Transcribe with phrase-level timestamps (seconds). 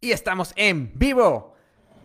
[0.00, 1.56] Y estamos en vivo.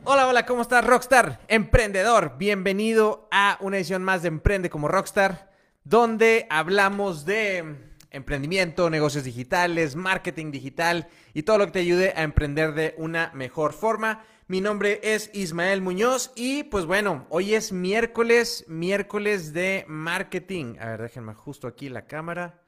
[0.04, 1.42] Hola, hola, ¿cómo estás, Rockstar?
[1.48, 5.52] Emprendedor, bienvenido a una edición más de Emprende como Rockstar,
[5.84, 12.24] donde hablamos de emprendimiento, negocios digitales, marketing digital y todo lo que te ayude a
[12.24, 14.26] emprender de una mejor forma.
[14.48, 20.78] Mi nombre es Ismael Muñoz y pues bueno, hoy es miércoles, miércoles de marketing.
[20.80, 22.60] A ver, déjenme justo aquí la cámara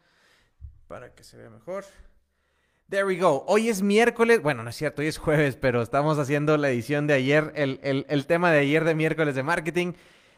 [0.87, 1.83] para que se vea mejor.
[2.87, 3.43] There we go.
[3.47, 4.43] Hoy es miércoles.
[4.43, 8.25] Bueno, no es cierto, hoy es jueves, pero estamos haciendo la edición de ayer, el,
[8.27, 9.93] tema de ayer de miércoles de marketing,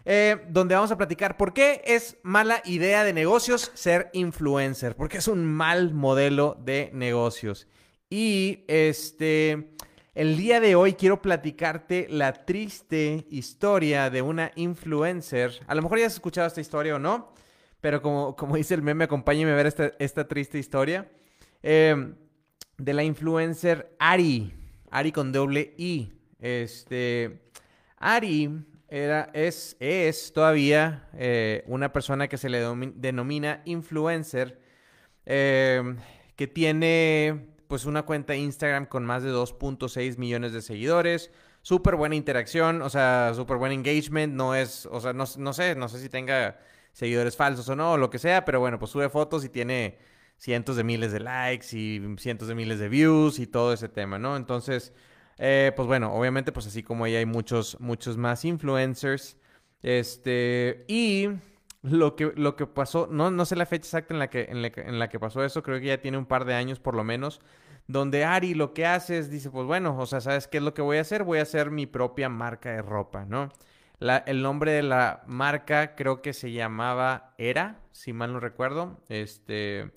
[0.05, 5.17] eh, donde vamos a platicar por qué es mala idea de negocios ser influencer, porque
[5.17, 7.67] es un mal modelo de negocios.
[8.09, 9.73] Y este,
[10.15, 15.59] el día de hoy quiero platicarte la triste historia de una influencer.
[15.67, 17.33] A lo mejor ya has escuchado esta historia o no,
[17.81, 21.11] pero como, como dice el meme, acompáñeme a ver esta, esta triste historia.
[21.61, 22.13] Eh,
[22.77, 24.53] de la influencer Ari.
[24.91, 26.13] Ari con doble I.
[26.39, 27.41] Este.
[27.97, 32.59] Ari era, es, es todavía eh, una persona que se le
[32.95, 34.61] denomina influencer.
[35.25, 35.95] Eh,
[36.35, 41.31] que tiene pues una cuenta Instagram con más de 2.6 millones de seguidores.
[41.63, 44.33] Súper buena interacción, o sea, súper buen engagement.
[44.33, 46.59] No es, o sea, no, no sé, no sé si tenga
[46.93, 49.97] seguidores falsos o no, o lo que sea, pero bueno, pues sube fotos y tiene
[50.37, 54.19] cientos de miles de likes y cientos de miles de views y todo ese tema,
[54.19, 54.37] ¿no?
[54.37, 54.93] Entonces,
[55.37, 59.37] eh, pues bueno, obviamente, pues así como ahí hay muchos, muchos más influencers.
[59.81, 61.29] Este, y
[61.81, 64.99] lo que, lo que pasó, no, no sé la fecha exacta en la, que, en,
[64.99, 67.41] la, que pasó eso, creo que ya tiene un par de años por lo menos,
[67.87, 70.73] donde Ari lo que hace es, dice, pues bueno, o sea, ¿sabes qué es lo
[70.73, 71.23] que voy a hacer?
[71.23, 73.49] Voy a hacer mi propia marca de ropa, ¿no?
[73.99, 78.99] La, el nombre de la marca creo que se llamaba Era, si mal no recuerdo.
[79.09, 79.91] Este,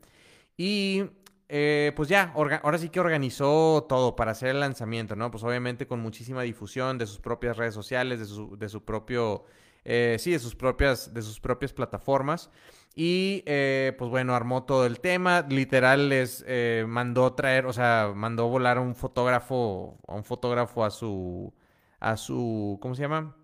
[0.61, 1.05] y
[1.49, 5.31] eh, pues ya, ahora sí que organizó todo para hacer el lanzamiento, ¿no?
[5.31, 9.47] Pues obviamente con muchísima difusión de sus propias redes sociales, de su, de su propio,
[9.87, 12.51] eh, sí, de sus propias, de sus propias plataformas.
[12.95, 15.47] Y eh, pues bueno, armó todo el tema.
[15.49, 16.45] Literal les
[16.87, 21.55] mandó traer, o sea, mandó volar a un fotógrafo, a un fotógrafo a su,
[22.01, 23.35] a su, ¿cómo se llama?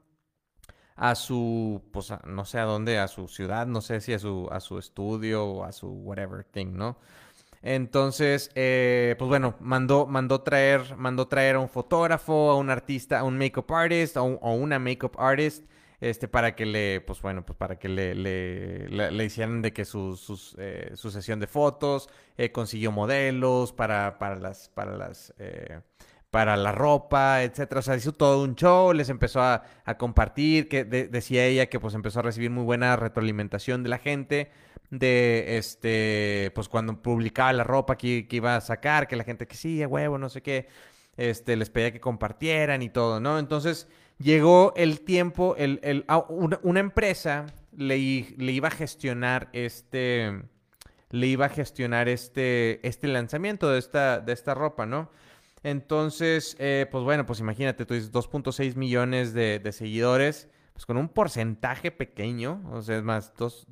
[0.97, 4.49] A su, pues no sé a dónde, a su ciudad, no sé si a su,
[4.51, 6.97] a su estudio o a su whatever thing, ¿no?
[7.63, 13.19] Entonces, eh, pues bueno, mandó, mandó, traer, mandó traer a un fotógrafo, a un artista,
[13.19, 15.65] a un makeup artist o, una makeup artist,
[16.01, 20.55] este, para que le, pues bueno, pues para que le, le, hicieran de que su,
[20.59, 25.35] eh, su sesión de fotos, eh, consiguió modelos para, para las, para las,
[26.37, 27.79] para la ropa, etcétera.
[27.79, 29.63] O sea, hizo todo un show, les empezó a,
[29.97, 34.51] compartir, que decía ella que pues empezó a recibir muy buena retroalimentación de la gente,
[34.91, 39.57] de este, pues cuando publicaba la ropa que, iba a sacar, que la gente que
[39.57, 40.69] sí, huevo, no sé qué,
[41.17, 43.39] este, les pedía que compartieran y todo, ¿no?
[43.39, 43.89] Entonces
[44.19, 47.97] llegó el tiempo, el, el, una, empresa le,
[48.37, 50.43] le iba a gestionar este,
[51.09, 55.11] le iba a gestionar este, este lanzamiento de esta, de esta ropa, ¿no?
[55.67, 61.09] Entonces, eh, pues bueno, pues imagínate, tú dices 2.6 millones de, seguidores, pues con un
[61.09, 63.67] porcentaje pequeño, o sea, es más, 2,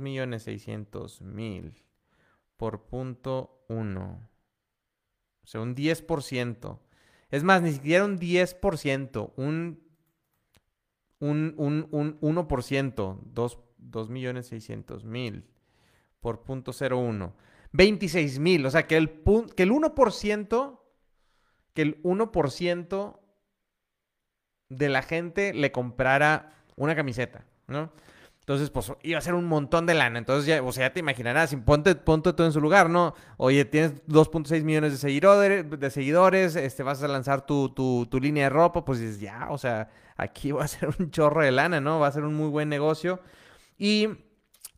[0.00, 1.84] millones 600 mil
[2.56, 4.30] por punto 1.
[5.42, 6.78] O sea, un 10%.
[7.28, 9.82] Es más, ni siquiera un 10%, un,
[11.18, 13.18] un, un, un 1%,
[13.76, 15.44] 2, millones 600 mil
[16.20, 17.36] por punto 01.
[17.72, 20.77] 26 mil, o sea, que el 1%
[21.78, 23.20] que el 1%
[24.68, 27.92] de la gente le comprara una camiseta, ¿no?
[28.40, 30.18] Entonces, pues iba a ser un montón de lana.
[30.18, 33.14] Entonces, ya, o sea, ya te imaginarás, ponte, ponte todo en su lugar, ¿no?
[33.36, 38.46] Oye, tienes 2.6 millones de seguidores, de seguidores, este, vas a lanzar tu, tu, línea
[38.46, 41.80] de ropa, pues dices, ya, o sea, aquí va a ser un chorro de lana,
[41.80, 42.00] ¿no?
[42.00, 43.20] Va a ser un muy buen negocio.
[43.78, 44.08] Y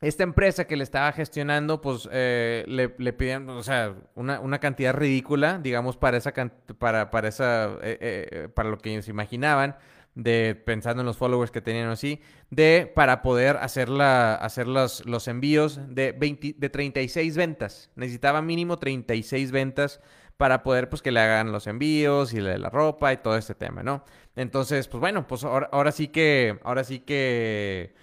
[0.00, 5.58] esta empresa que le estaba gestionando, pues eh, le, le o sea, una, cantidad ridícula,
[5.58, 6.32] digamos, para esa,
[6.78, 9.76] para, para esa, eh, eh, para lo que ellos imaginaban,
[10.14, 15.04] de pensando en los followers que tenían así, de para poder hacer, la, hacer los,
[15.04, 17.90] los envíos de, 20, de 36 ventas.
[17.94, 20.00] Necesitaba mínimo 36 ventas
[20.38, 23.82] para poder, pues, que le hagan los envíos y la ropa y todo este tema,
[23.82, 24.04] ¿no?
[24.34, 27.94] Entonces, pues bueno, pues ahora, ahora sí que, ahora sí que...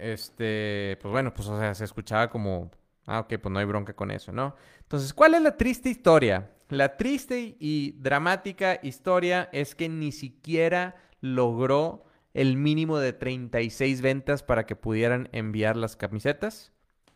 [0.00, 2.70] Este, pues bueno, pues o sea, se escuchaba como,
[3.06, 4.54] ah, ok, pues no hay bronca con eso, ¿no?
[4.80, 6.50] Entonces, ¿cuál es la triste historia?
[6.68, 12.04] La triste y dramática historia es que ni siquiera logró
[12.34, 16.72] el mínimo de 36 ventas para que pudieran enviar las camisetas,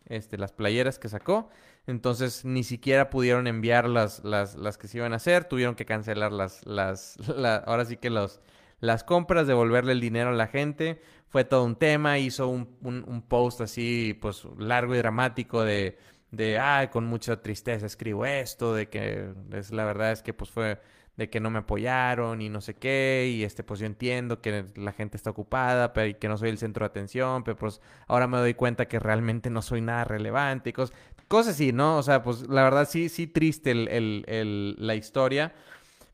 [0.06, 1.48] este, las playeras que sacó.
[1.86, 5.84] Entonces ni siquiera pudieron enviar las, las, las que se iban a hacer, tuvieron que
[5.84, 7.18] cancelar las, las,
[7.66, 8.40] ahora sí que los,
[8.82, 11.00] las compras, devolverle el dinero a la gente.
[11.28, 15.96] Fue todo un tema, hizo un, un, post así, pues largo y dramático de,
[16.32, 20.50] de, ah, con mucha tristeza escribo esto, de que es, la verdad es que pues
[20.50, 20.80] fue
[21.16, 24.64] de que no me apoyaron y no sé qué, y este, pues yo entiendo que
[24.74, 28.26] la gente está ocupada, pero que no soy el centro de atención, pero pues ahora
[28.26, 30.96] me doy cuenta que realmente no soy nada relevante y cosas,
[31.28, 31.98] cosas así, ¿no?
[31.98, 35.54] O sea, pues la verdad sí, sí triste el, la historia,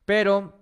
[0.05, 0.58] pero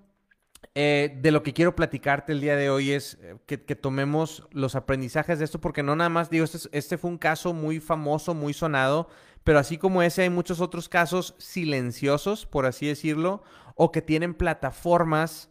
[0.74, 4.74] eh, de lo que quiero platicarte el día de hoy es eh, que, tomemos los
[4.74, 8.34] aprendizajes de esto, porque no nada más digo, este, este fue un caso muy famoso,
[8.34, 9.08] muy sonado,
[9.44, 13.42] pero así como ese hay muchos otros casos silenciosos, por así decirlo,
[13.74, 15.50] o que tienen plataformas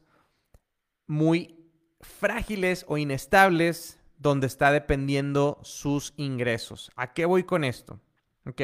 [1.07, 1.56] muy
[2.01, 6.91] frágiles o inestables donde está dependiendo sus ingresos.
[6.95, 8.00] ¿A qué voy con esto?
[8.45, 8.61] Ok,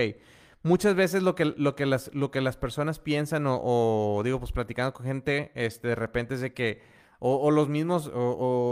[0.63, 4.51] muchas veces lo que, lo que, las, lo que las personas piensan o, digo, pues
[4.51, 6.81] platicando con gente, este, de repente es de que,
[7.19, 8.13] o, los mismos, o,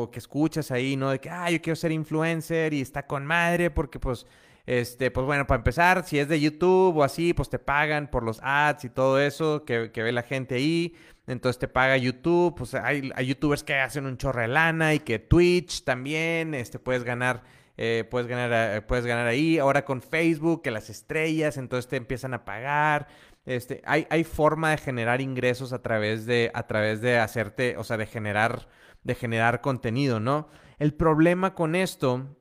[0.03, 1.12] o, que escuchas ahí, ¿no?
[1.12, 4.25] De que, ah, yo quiero ser influencer y está con madre porque pues
[4.69, 8.21] este, pues bueno, para empezar, si es de YouTube o así, pues te pagan por
[8.21, 10.94] los ads y todo eso que, ve la gente ahí.
[11.25, 15.18] Entonces te paga YouTube, pues hay, youtubers que hacen un chorro de lana y que
[15.18, 17.42] Twitch también, este, puedes ganar,
[17.81, 19.57] eh, puedes ganar, eh, puedes ganar ahí.
[19.57, 23.07] Ahora con Facebook, que las estrellas, entonces te empiezan a pagar.
[23.45, 27.85] Este, hay, hay forma de generar ingresos a través de, a través de hacerte, o
[27.85, 28.67] sea, de generar,
[29.03, 30.49] de generar contenido, ¿no?
[30.77, 32.35] El problema con esto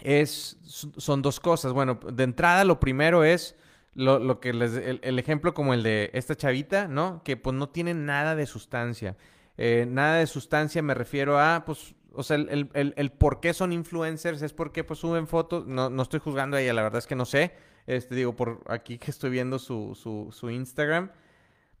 [0.00, 0.56] es,
[0.96, 1.74] son dos cosas.
[1.74, 3.56] Bueno, de entrada lo primero es
[3.92, 7.22] lo, que les, el, ejemplo como el de esta chavita, ¿no?
[7.24, 9.18] Que pues no tiene nada de sustancia.
[9.58, 13.72] Eh, nada de sustancia me refiero a, pues, o sea, el, el, por qué son
[13.72, 17.06] influencers es porque pues suben fotos, no, no estoy juzgando a ella, la verdad es
[17.06, 17.52] que no sé.
[17.86, 21.10] Este, digo, por aquí que estoy viendo su, su, su Instagram,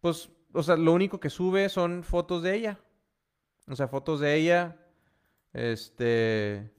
[0.00, 2.80] pues, o sea, lo único que sube son fotos de ella.
[3.68, 4.76] O sea, fotos de ella,
[5.52, 6.70] este,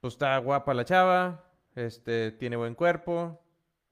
[0.00, 1.44] pues está guapa la chava,
[1.74, 3.40] este, tiene buen cuerpo,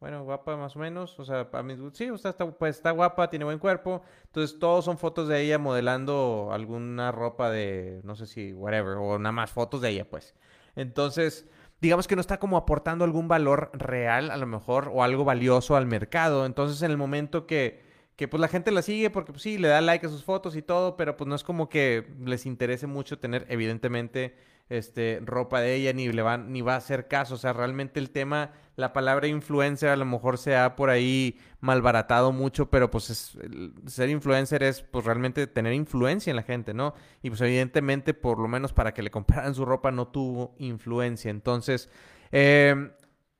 [0.04, 3.46] bueno, guapa más o menos, o sea, a mí, sí, está, pues está guapa, tiene
[3.46, 8.52] buen cuerpo, entonces todos son fotos de ella modelando alguna ropa de, no sé si,
[8.52, 10.34] whatever, o nada más fotos de ella, pues.
[10.76, 11.48] Entonces,
[11.80, 15.74] digamos que no está como aportando algún valor real, a lo mejor, o algo valioso
[15.74, 17.80] al mercado, entonces en el momento que
[18.16, 20.56] que pues la gente la sigue porque pues sí, le da like a sus fotos
[20.56, 24.36] y todo, pero pues no es como que les interese mucho tener evidentemente
[24.68, 28.00] este ropa de ella ni le van ni va a hacer caso, o sea, realmente
[28.00, 32.90] el tema la palabra influencer a lo mejor se ha por ahí malbaratado mucho, pero
[32.90, 33.38] pues es,
[33.86, 36.94] ser influencer es pues realmente tener influencia en la gente, ¿no?
[37.22, 41.30] Y pues evidentemente por lo menos para que le compraran su ropa no tuvo influencia,
[41.30, 41.90] entonces
[42.32, 42.92] em,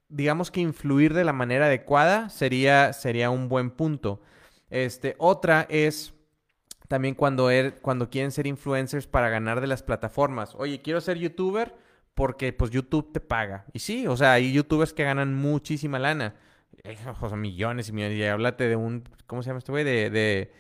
[0.09, 4.21] digamos que influir de la manera adecuada sería sería un buen punto.
[4.75, 6.15] Este, otra es
[6.89, 10.57] también cuando, er, cuando quieren ser influencers para ganar de las plataformas.
[10.57, 11.77] Oye, quiero ser youtuber
[12.15, 13.67] porque pues YouTube te paga.
[13.73, 16.35] Y sí, o sea, hay youtubers que ganan muchísima lana.
[17.21, 18.19] O sea, millones y millones.
[18.19, 19.85] Y háblate de un, ¿cómo se llama este güey?
[19.85, 20.53] De, de,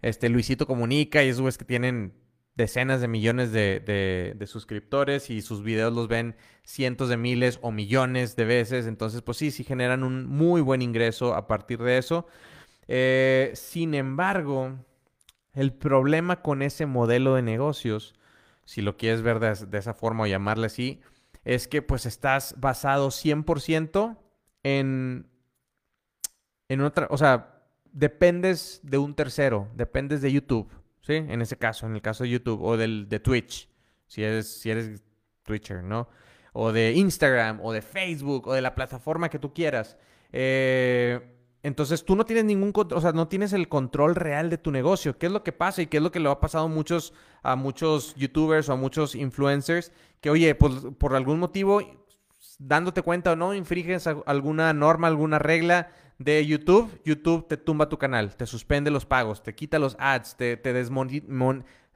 [0.00, 2.14] este Luisito Comunica y esos güeyes que tienen
[2.54, 6.34] decenas de millones de, de, de, suscriptores y sus videos los ven
[6.64, 8.86] cientos de miles o millones de veces.
[8.86, 12.26] Entonces, pues sí, sí generan un muy buen ingreso a partir de eso.
[12.92, 14.76] Eh, sin embargo,
[15.54, 18.16] el problema con ese modelo de negocios,
[18.64, 21.00] si lo quieres ver de, esa forma o llamarle así,
[21.44, 24.18] es que pues estás basado 100%
[24.64, 25.30] en,
[26.68, 27.62] en otra, o sea,
[27.92, 30.68] dependes de un tercero, dependes de YouTube,
[31.00, 31.14] ¿sí?
[31.14, 33.68] En ese caso, en el caso de YouTube o del, de Twitch,
[34.08, 35.00] si eres, si eres
[35.44, 36.08] Twitcher, ¿no?
[36.54, 39.96] O de Instagram o de Facebook o de la plataforma que tú quieras.
[40.32, 44.70] Eh, entonces tú no tienes ningún o sea, no tienes el control real de tu
[44.70, 45.18] negocio.
[45.18, 47.12] ¿Qué es lo que pasa y qué es lo que le ha pasado a muchos,
[47.42, 49.92] a muchos youtubers o a muchos influencers?
[50.20, 51.82] Que oye, pues por algún motivo,
[52.58, 57.98] dándote cuenta o no, infringes alguna norma, alguna regla de YouTube, YouTube te tumba tu
[57.98, 60.72] canal, te suspende los pagos, te quita los ads, te, te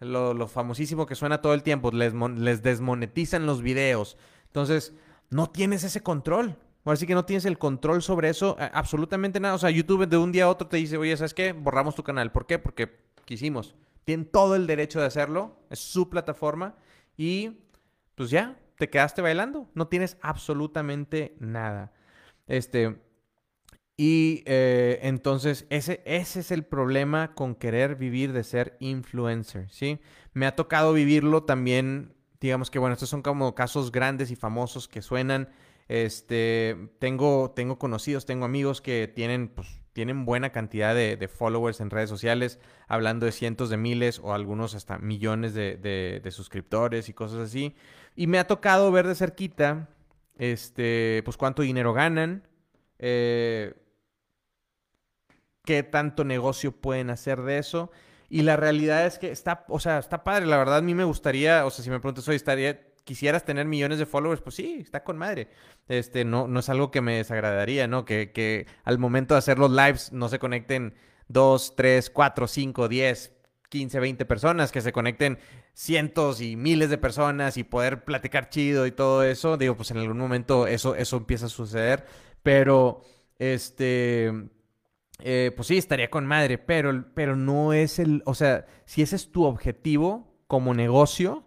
[0.01, 4.17] lo, lo, famosísimo que suena todo el tiempo, les, les desmonetizan los videos.
[4.47, 4.95] Entonces,
[5.31, 6.57] no tienes ese control.
[6.85, 9.55] Ahora sí que no tienes el control sobre eso, absolutamente nada.
[9.55, 11.53] O sea, YouTube de un día a otro te dice, oye, ¿sabes qué?
[11.53, 12.31] Borramos tu canal.
[12.31, 12.59] ¿Por qué?
[12.59, 13.75] Porque quisimos.
[14.05, 15.57] Tienen todo el derecho de hacerlo.
[15.71, 16.75] Es su plataforma.
[17.17, 17.61] Y
[18.17, 19.71] pues ya, te quedaste bailando.
[19.75, 21.93] No tienes absolutamente nada.
[22.47, 23.01] Este.
[23.97, 30.01] Y eh, entonces ese, ese es el problema con querer vivir de ser influencer, ¿sí?
[30.33, 34.89] Me ha tocado vivirlo también, digamos que, bueno, estos son como casos grandes y famosos
[34.89, 35.49] que suenan
[35.89, 41.91] Este, tengo, tengo conocidos, tengo amigos que tienen, pues, tienen buena cantidad de, followers en
[41.91, 47.39] redes sociales, hablando de cientos de miles o algunos hasta millones de, suscriptores y cosas
[47.39, 47.77] así.
[48.17, 49.89] Y me ha tocado ver de cerquita,
[50.39, 52.47] este, pues cuánto dinero ganan,
[52.99, 53.75] eh,
[55.65, 57.91] qué tanto negocio pueden hacer de eso.
[58.29, 60.47] Y la realidad es que está, o sea, está padre.
[60.47, 63.67] La verdad, a mí me gustaría, o sea, si me preguntas hoy, estaría, quisieras tener
[63.67, 65.49] millones de followers, pues sí, está con madre.
[65.89, 68.05] Este, no, no es algo que me desagradaría, ¿no?
[68.05, 70.95] Que, que al momento de hacer los lives no se conecten
[71.29, 73.33] 2, 3, 4, 5, 10,
[73.69, 75.39] 15, 20 personas, que se conecten
[75.75, 79.57] cientos y miles de personas y poder platicar chido y todo eso.
[79.57, 82.07] Digo, pues en algún momento eso, eso empieza a suceder.
[82.43, 83.03] Pero,
[83.39, 84.33] este,
[85.21, 89.17] eh, pues sí, estaría con madre, pero, pero no es el, o sea, si ese
[89.17, 91.45] es tu objetivo como negocio,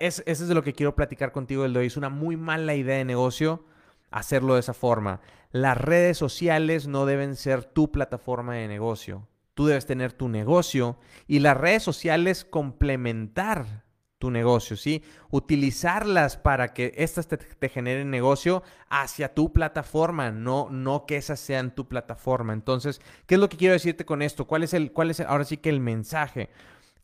[0.00, 1.86] eso es de lo que quiero platicar contigo el de hoy.
[1.86, 3.64] Es una muy mala idea de negocio
[4.10, 5.20] hacerlo de esa forma.
[5.52, 9.28] Las redes sociales no deben ser tu plataforma de negocio.
[9.54, 13.84] Tú debes tener tu negocio y las redes sociales complementar
[14.18, 15.02] tu negocio, ¿sí?
[15.30, 21.74] Utilizarlas para que estas te, generen negocio hacia tu plataforma, no, no que esas sean
[21.74, 22.52] tu plataforma.
[22.52, 24.46] Entonces, ¿qué es lo que quiero decirte con esto?
[24.46, 26.48] ¿Cuál es el, cuál es ahora sí que el mensaje?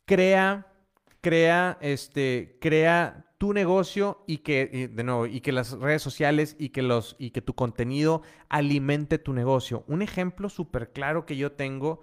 [0.07, 0.72] Crea,
[1.23, 6.69] crea, este, crea tu negocio y que, de nuevo, y que las redes sociales y
[6.69, 9.85] que los, y que tu contenido alimente tu negocio.
[9.89, 12.03] Un ejemplo súper claro que yo tengo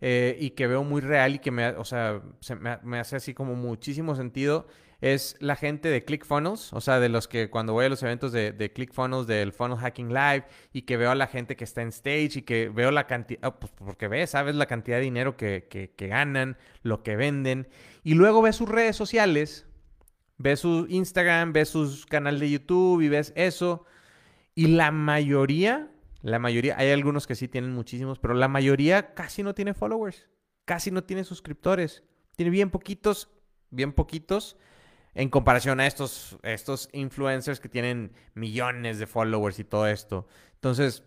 [0.00, 2.22] eh, y que veo muy real y que me, o sea,
[2.82, 4.66] me, hace así como muchísimo sentido
[5.00, 8.32] es la gente de ClickFunnels, o sea, de los que cuando voy a los eventos
[8.32, 11.82] de, de ClickFunnels, del Funnel Hacking Live, y que veo a la gente que está
[11.82, 15.04] en stage y que veo la cantidad, ah, pues porque ves, sabes la cantidad de
[15.04, 17.68] dinero que, que, ganan, lo que venden,
[18.04, 19.66] y luego ves sus redes sociales,
[20.36, 23.86] ves su Instagram, ves su canal de YouTube y ves eso,
[24.54, 25.90] y la mayoría
[26.22, 30.28] la mayoría, hay algunos que sí tienen muchísimos, pero la mayoría casi no tiene followers,
[30.66, 32.04] casi no tiene suscriptores.
[32.36, 33.30] Tiene bien poquitos,
[33.70, 34.58] bien poquitos
[35.14, 40.26] en comparación a estos, estos influencers que tienen millones de followers y todo esto.
[40.54, 41.04] Entonces,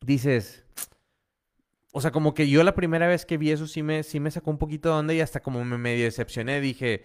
[0.00, 0.64] dices,
[1.92, 4.30] o sea, como que yo la primera vez que vi eso sí me, sí me
[4.30, 6.60] sacó un poquito de onda y hasta como me medio decepcioné.
[6.60, 7.04] Dije,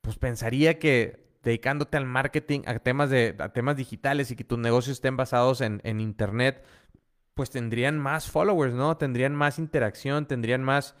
[0.00, 4.58] pues pensaría que dedicándote al marketing, a temas, de, a temas digitales y que tus
[4.58, 6.64] negocios estén basados en, en internet,
[7.34, 8.96] pues tendrían más followers, ¿no?
[8.96, 10.94] Tendrían más interacción, tendrían más,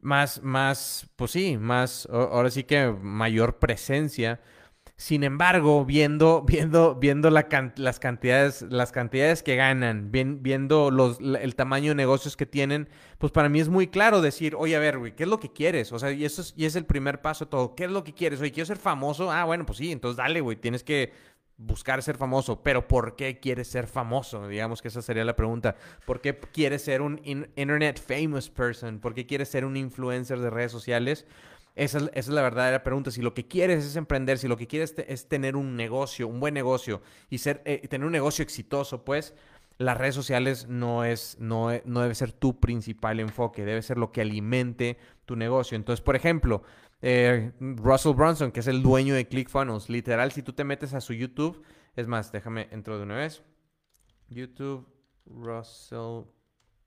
[0.00, 4.40] más, más, pues sí, más, ahora sí que mayor presencia.
[4.98, 11.90] Sin embargo, viendo, viendo, viendo las cantidades, las cantidades que ganan, viendo los, el tamaño
[11.90, 12.88] de negocios que tienen,
[13.18, 15.52] pues para mí es muy claro decir, oye, a ver, güey, ¿qué es lo que
[15.52, 15.92] quieres?
[15.92, 17.74] O sea, y eso es, y es el primer paso todo.
[17.74, 18.40] ¿Qué es lo que quieres?
[18.40, 19.30] Oye, quiero ser famoso.
[19.30, 21.12] Ah, bueno, pues sí, entonces dale, güey, tienes que
[21.58, 24.46] buscar ser famoso, pero ¿por qué quieres ser famoso?
[24.46, 25.76] Digamos que esa sería la pregunta.
[26.04, 29.00] ¿Por qué quieres ser un internet famous person?
[29.00, 31.26] ¿Por qué quieres ser un influencer de redes sociales?
[31.74, 33.10] Esa es, la verdadera pregunta.
[33.10, 36.40] Si lo que quieres es emprender, si lo que quieres es tener un negocio, un
[36.40, 39.34] buen negocio y ser, eh, tener un negocio exitoso, pues
[39.78, 44.12] las redes sociales no, es, no, no debe ser tu principal enfoque, debe ser lo
[44.12, 45.76] que alimente tu negocio.
[45.76, 46.62] Entonces, por ejemplo,
[47.02, 49.88] eh, Russell Brunson, que es el dueño de ClickFunnels.
[49.88, 51.62] Literal, si tú te metes a su YouTube,
[51.94, 53.42] es más, déjame entro de una vez.
[54.28, 54.86] YouTube,
[55.26, 56.24] Russell,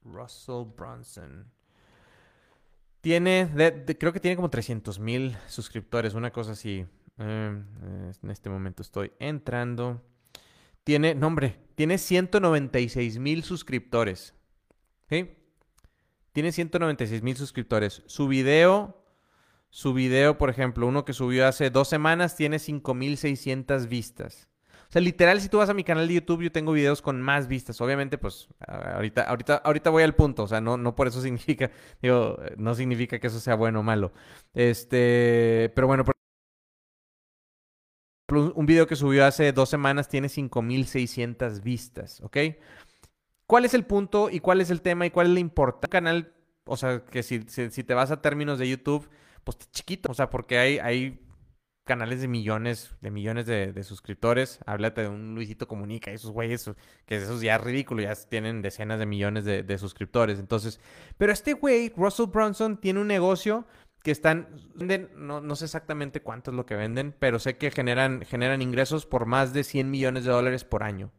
[0.03, 1.51] Russell Brunson.
[3.01, 3.49] Tiene,
[3.97, 6.85] creo que tiene como 300 mil suscriptores, una cosa así.
[7.17, 7.65] Em,
[8.21, 10.01] en este momento estoy entrando.
[10.89, 14.33] Tiene, nombre, tiene 196 mil suscriptores.
[15.07, 15.29] ¿Sí?
[16.31, 18.01] Tiene 196 mil suscriptores.
[18.07, 19.05] Su video
[19.69, 24.49] su video, por ejemplo, uno que subió hace dos semanas, tiene 5600 vistas.
[24.89, 27.21] O sea, literal, si tú vas a mi canal de YouTube, yo tengo videos con
[27.21, 27.79] más vistas.
[27.81, 30.41] Obviamente, pues, ahorita, ahorita, ahorita voy al punto.
[30.41, 31.69] O sea, no, no por eso significa,
[32.01, 34.11] digo, no significa que eso sea bueno o malo.
[34.55, 36.03] Este, pero bueno,
[38.37, 42.37] un video que subió hace dos semanas tiene 5600 vistas, ¿ok?
[43.47, 45.89] ¿Cuál es el punto y cuál es el tema y cuál es la importancia?
[45.89, 46.33] canal,
[46.65, 49.09] o sea, que si, si te vas a términos de YouTube,
[49.43, 50.11] pues chiquito.
[50.11, 51.19] O sea, porque hay, hay
[51.89, 54.59] canales de millones, de millones de, suscriptores.
[54.67, 56.69] Háblate de un Luisito Comunica, esos güeyes,
[57.07, 60.37] que esos ya es ridículo, ya tienen decenas de millones de, suscriptores.
[60.39, 60.79] Entonces,
[61.17, 63.65] pero este güey, Russell Brunson, tiene un negocio
[64.03, 64.47] que están,
[65.15, 69.05] no, no sé exactamente cuánto es lo que venden, pero sé que generan, generan ingresos
[69.05, 71.11] por más de 100 millones de dólares por año.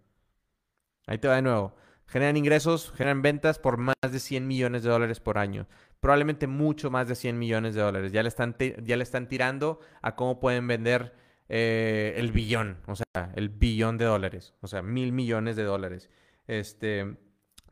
[1.07, 1.75] Ahí te va de nuevo.
[2.07, 5.67] Generan ingresos, generan ventas por más de 100 millones de dólares por año
[6.01, 8.11] probablemente mucho más de 100 millones de dólares.
[8.11, 11.15] Ya le están, ya le están tirando a cómo pueden vender
[11.49, 16.09] eh, el billón, o sea, el billón de dólares, o sea, mil millones de dólares
[16.47, 17.17] este,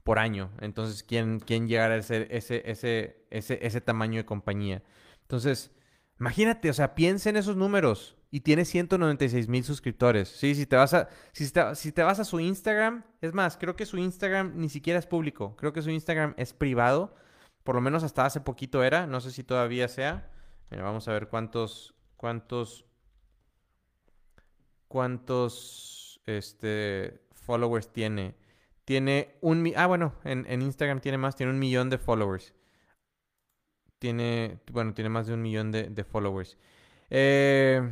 [0.09, 0.51] por año.
[0.63, 4.83] Entonces, ¿quién, quién llegará a ese, ese, ese, ese, ese tamaño de compañía?
[5.21, 5.71] Entonces,
[6.19, 10.31] imagínate, o sea, piensa en esos números y tiene 196 mil suscriptores.
[10.31, 13.59] Sí, si te vas a, si te, si te vas a su Instagram, es más,
[13.59, 17.15] creo que su Instagram ni siquiera es público, creo que su Instagram es privado,
[17.63, 20.31] por lo menos hasta hace poquito era, no sé si todavía sea.
[20.71, 22.87] Mira, vamos a ver cuántos, cuántos
[24.89, 28.48] cuántos este, followers tiene.
[28.89, 29.71] Tiene un...
[29.77, 32.55] Ah, bueno, en, Instagram tiene más, tiene un millón de followers.
[33.99, 36.57] Tiene, bueno, tiene más de un millón de, followers.
[37.11, 37.83] Eh,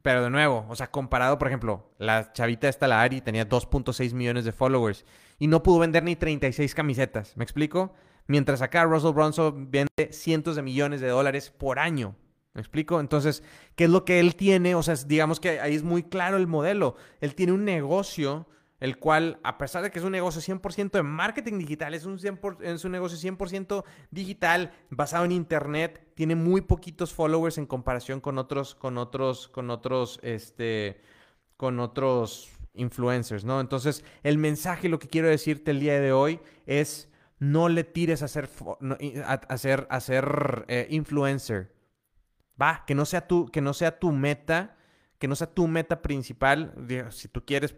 [0.00, 4.14] pero de nuevo, o sea, comparado, por ejemplo, la chavita esta, la Ari, tenía 2.6
[4.14, 5.04] millones de followers
[5.38, 7.36] y no pudo vender ni 36 camisetas.
[7.36, 7.92] ¿Me explico?
[8.26, 12.16] Mientras acá Russell Brunson vende cientos de millones de dólares por año.
[12.54, 13.00] ¿Me explico?
[13.00, 13.42] Entonces,
[13.76, 14.74] ¿qué es lo que él tiene?
[14.76, 16.96] O sea, digamos que ahí es muy claro el modelo.
[17.20, 18.48] Él tiene un negocio,
[18.80, 22.18] el cual, a pesar de que es un negocio 100% de marketing digital, es un,
[22.62, 28.38] es un negocio 100% digital, basado en Internet, tiene muy poquitos followers en comparación con
[28.38, 31.00] otros, con otros, con otros, este,
[31.56, 33.60] con otros influencers, ¿no?
[33.60, 38.22] Entonces, el mensaje, lo que quiero decirte el día de hoy es no le tires
[38.22, 38.48] a ser,
[39.24, 41.72] a, ser, eh, influencer.
[42.60, 44.76] Va, que no sea tu, que no sea tu meta,
[45.18, 46.74] que no sea tu meta principal.
[47.10, 47.76] Si tú quieres,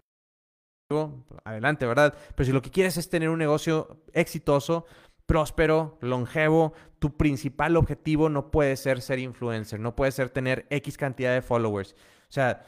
[1.45, 2.15] adelante, ¿verdad?
[2.35, 4.87] Pero si lo que quieres es tener un negocio exitoso,
[5.27, 10.97] próspero, longevo, tu principal objetivo no puede ser ser influencer, no puede ser tener X
[10.97, 11.95] cantidad de followers.
[12.29, 12.65] O sea,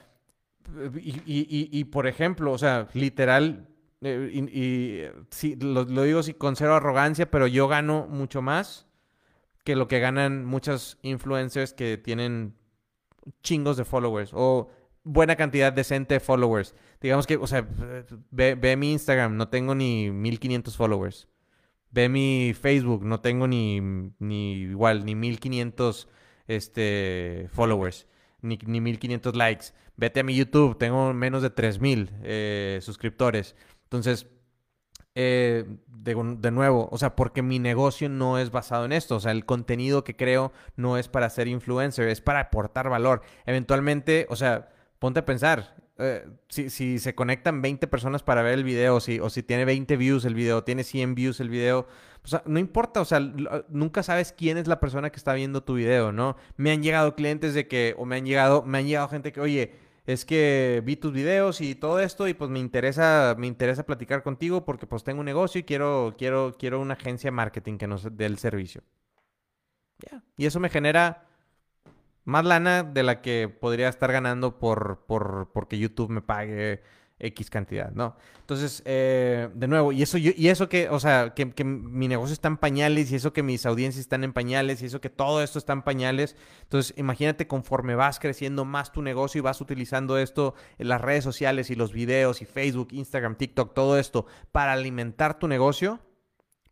[0.95, 3.69] y, por ejemplo, o sea, literal,
[4.01, 8.87] eh, y, sí, lo, digo con cero arrogancia, pero yo gano mucho más
[9.65, 12.55] que lo que ganan muchos influencers que tienen
[13.43, 14.69] chingos de followers o
[15.05, 16.75] buena cantidad decente de followers.
[17.01, 17.67] Digamos que, o sea,
[18.31, 21.29] ve, mi Instagram, no tengo ni 1500 followers.
[21.91, 23.81] Ve mi Facebook, no tengo ni,
[24.19, 26.09] ni igual, ni 1500
[26.47, 28.07] este, followers,
[28.41, 29.67] ni, ni 1500 likes.
[29.97, 33.55] Vete a mi YouTube, tengo menos de 3000 eh, suscriptores.
[33.85, 34.27] Entonces,
[35.15, 39.33] eh, de, nuevo, o sea, porque mi negocio no es basado en esto, o sea,
[39.33, 43.23] el contenido que creo no es para ser influencer, es para aportar valor.
[43.45, 44.71] Eventualmente, o sea,
[45.03, 49.31] ponte a pensar, eh, si, se conectan 20 personas para ver el video, si, o
[49.31, 51.89] si tiene 20 views el video, tiene 100 views el video,
[52.23, 53.19] o sea, no importa, o sea,
[53.69, 56.37] nunca sabes quién es la persona que está viendo tu video, ¿no?
[56.57, 59.41] Me han llegado clientes de que, o me han llegado, me han llegado gente que,
[59.41, 59.75] oye,
[60.07, 64.23] es que vi tus videos y todo esto y pues me interesa, me interesa platicar
[64.23, 67.89] contigo porque pues tengo un negocio y quiero, quiero, quiero una agencia de marketing que
[67.89, 68.85] nos dé el servicio.
[70.37, 71.32] Y eso me genera
[72.25, 76.83] más lana de la que podría estar ganando por, por porque YouTube me pague
[77.23, 78.17] X cantidad, ¿no?
[78.41, 82.33] Entonces, eh, de nuevo, y eso, y eso que, o sea, que, que, mi negocio
[82.33, 85.43] está en pañales, y eso que mis audiencias están en pañales, y eso que todo
[85.43, 86.37] esto está en pañales.
[86.63, 91.25] Entonces, imagínate conforme vas creciendo más tu negocio y vas utilizando esto en las redes
[91.25, 96.01] sociales y los videos y Facebook, Instagram, TikTok, todo esto para alimentar tu negocio,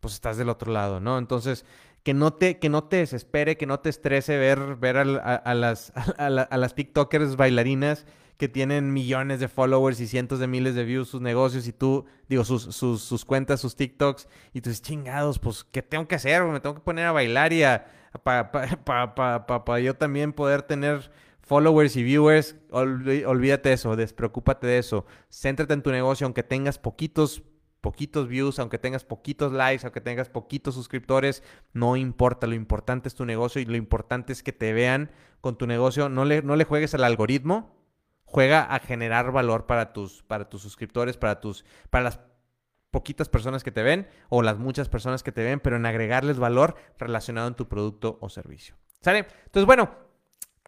[0.01, 1.19] pues estás del otro lado, ¿no?
[1.19, 1.65] Entonces,
[2.03, 5.93] que no te, que no te desespere, que no te estrese ver, ver a, las,
[6.19, 8.07] a las TikTokers bailarinas
[8.41, 12.07] que tienen millones de followers y cientos de miles de views sus negocios y tú,
[12.27, 16.43] digo, sus, sus, cuentas, sus TikToks, y tú dices, chingados, pues, ¿qué tengo que hacer?
[16.45, 17.87] Me tengo que poner a bailar y a,
[18.23, 18.51] para
[19.67, 21.11] pa, yo también poder tener
[21.43, 22.57] followers y viewers.
[22.71, 25.05] olvídate de eso, despreocúpate de eso.
[25.31, 27.43] Céntrate en tu negocio, aunque tengas poquitos
[27.81, 33.15] poquitos views, aunque tengas poquitos likes, aunque tengas poquitos suscriptores, no importa, lo importante es
[33.15, 36.57] tu negocio y lo importante es que te vean con tu negocio, no le, no
[36.57, 37.75] le juegues al algoritmo,
[38.25, 42.21] juega a generar valor para tus, para tus suscriptores, para tus, para las
[42.91, 46.39] poquitas personas que te ven o las muchas personas que te ven, pero en agregarles
[46.39, 48.77] valor relacionado en tu producto o servicio.
[49.01, 49.27] ¿Sale?
[49.47, 49.91] Entonces, bueno,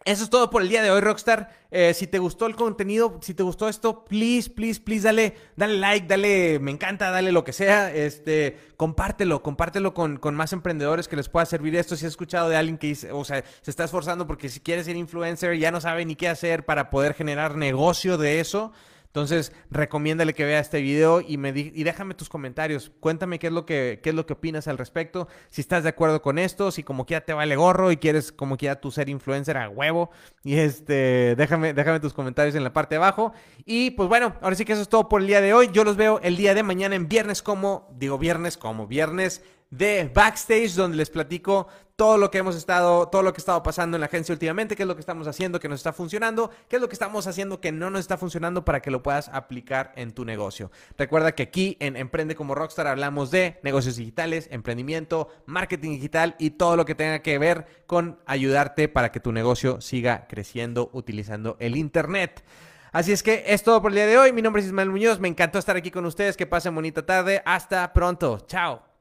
[0.05, 1.49] eso es todo por el día de hoy, Rockstar.
[1.71, 5.77] Eh, si te gustó el contenido, si te gustó esto, please, please, please, dale, dale
[5.77, 7.93] like, dale, me encanta, dale lo que sea.
[7.93, 11.95] Este, compártelo, compártelo con, con más emprendedores que les pueda servir esto.
[11.95, 14.83] Si has escuchado de alguien que dice, o sea, se está esforzando porque si quiere
[14.83, 18.73] ser influencer, ya no sabe ni qué hacer para poder generar negocio de eso
[19.13, 22.91] entonces, recomiéndale que vea este video y, me y déjame tus comentarios.
[22.99, 25.27] Cuéntame qué es, lo que, qué es lo que opinas al respecto.
[25.51, 28.57] Si estás de acuerdo con esto, si como quiera te vale gorro y quieres como
[28.57, 30.09] quiera tú ser influencer a huevo.
[30.43, 33.33] Y este, déjame, déjame tus comentarios en la parte de abajo.
[33.65, 35.69] Y pues bueno, ahora sí que eso es todo por el día de hoy.
[35.71, 39.43] Yo los veo el día de mañana en viernes como, digo viernes como viernes
[39.77, 43.63] de Backstage, donde les platico todo lo que hemos estado, todo lo que ha estado
[43.63, 46.49] pasando en la agencia últimamente, qué es lo que estamos haciendo que nos está funcionando,
[46.67, 49.29] qué es lo que estamos haciendo que no nos está funcionando para que lo puedas
[49.29, 50.71] aplicar en tu negocio.
[50.97, 56.51] Recuerda que aquí en Emprende como Rockstar hablamos de negocios digitales, emprendimiento, marketing digital y
[56.51, 61.57] todo lo que tenga que ver con ayudarte para que tu negocio siga creciendo utilizando
[61.59, 62.43] el Internet.
[62.91, 64.33] Así es que es todo por el día de hoy.
[64.33, 65.19] Mi nombre es Ismael Muñoz.
[65.19, 66.37] Me encantó estar aquí con ustedes.
[66.37, 67.41] Que pasen bonita tarde.
[67.43, 68.41] Hasta pronto.
[68.45, 68.92] Chao.